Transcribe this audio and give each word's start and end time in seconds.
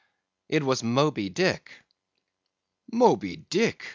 It 0.49 0.63
was 0.63 0.81
Moby 0.81 1.29
Dick. 1.29 1.73
"'Moby 2.91 3.35
Dick! 3.51 3.85